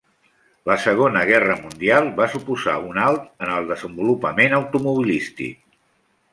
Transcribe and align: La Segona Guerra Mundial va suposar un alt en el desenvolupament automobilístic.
La 0.69 0.77
Segona 0.85 1.21
Guerra 1.31 1.57
Mundial 1.59 2.09
va 2.21 2.27
suposar 2.33 2.75
un 2.87 2.99
alt 3.09 3.29
en 3.49 3.53
el 3.59 3.71
desenvolupament 3.75 4.59
automobilístic. 4.63 5.65